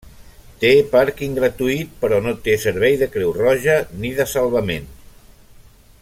Té 0.61 0.69
pàrquing 0.93 1.35
gratuït, 1.39 1.91
però 2.05 2.21
no 2.27 2.33
té 2.47 2.57
servei 2.65 2.97
de 3.03 3.11
creu 3.17 3.35
roja 3.39 3.77
ni 4.03 4.15
de 4.21 4.27
salvament. 4.35 4.93